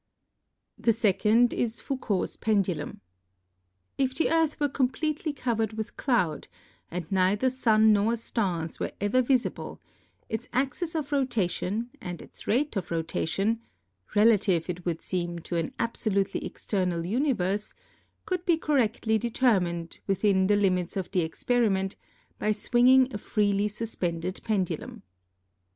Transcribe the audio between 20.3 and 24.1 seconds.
the limits of the experiment, by swinging a freely sus